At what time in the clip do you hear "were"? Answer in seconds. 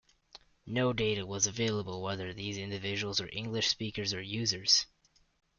3.21-3.29